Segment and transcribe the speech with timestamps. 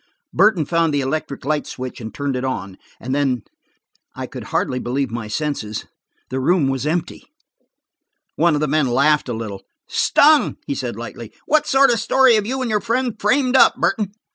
[0.33, 2.79] Burton found the electric light switch and turned it on.
[2.99, 5.85] And then–I could hardly believe my senses.
[6.31, 7.27] The room was empty.
[8.35, 9.61] One of the men laughed a little.
[9.87, 11.31] "Stung!" he said lightly.
[11.45, 14.13] "What sort of a story have you and your friend framed up, Burton?'